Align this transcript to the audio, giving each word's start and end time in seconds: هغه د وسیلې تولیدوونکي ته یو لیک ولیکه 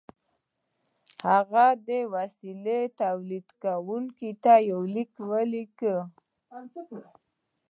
هغه 1.27 1.65
د 1.87 1.89
وسیلې 2.13 2.79
تولیدوونکي 3.01 4.31
ته 4.43 4.53
یو 4.69 4.81
لیک 4.95 5.11
ولیکه 5.29 5.95